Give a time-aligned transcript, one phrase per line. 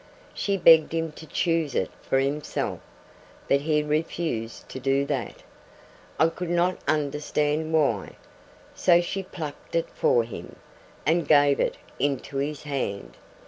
[0.33, 2.79] She begged him to choose it for himself,
[3.47, 5.43] but he refused to do that
[6.17, 8.13] I could not understand why
[8.73, 10.55] so she plucked it for him,
[11.05, 13.15] and gave it into his hand.